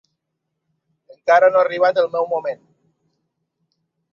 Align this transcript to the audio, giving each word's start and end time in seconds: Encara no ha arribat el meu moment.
Encara 1.15 1.49
no 1.53 1.61
ha 1.61 1.63
arribat 1.65 1.99
el 2.05 2.09
meu 2.17 2.27
moment. 2.35 2.65